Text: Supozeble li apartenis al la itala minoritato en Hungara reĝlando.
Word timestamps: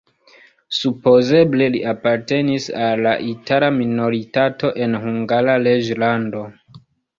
Supozeble 0.77 1.67
li 1.75 1.81
apartenis 1.91 2.65
al 2.87 3.05
la 3.09 3.13
itala 3.33 3.71
minoritato 3.77 4.75
en 4.87 4.99
Hungara 5.07 5.59
reĝlando. 5.71 6.45